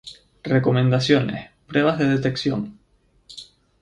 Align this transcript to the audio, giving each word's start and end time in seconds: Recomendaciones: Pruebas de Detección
Recomendaciones: 0.43 1.51
Pruebas 1.67 1.99
de 1.99 2.07
Detección 2.07 2.79